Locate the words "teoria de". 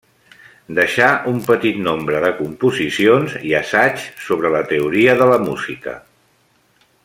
4.75-5.29